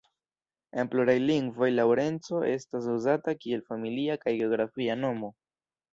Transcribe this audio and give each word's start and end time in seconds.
En 0.83 0.87
pluraj 0.93 1.15
lingvoj 1.31 1.69
Laŭrenco 1.75 2.41
estas 2.53 2.89
uzata 2.97 3.35
kiel 3.45 3.65
familia 3.71 4.17
kaj 4.25 4.35
geografia 4.41 4.97
nomo. 5.07 5.35